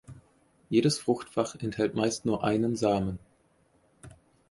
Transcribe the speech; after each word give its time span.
Jedes 0.71 0.97
Fruchtfach 0.97 1.53
enthält 1.59 1.93
meist 1.93 2.25
nur 2.25 2.43
einen 2.43 2.75
Samen. 2.75 3.19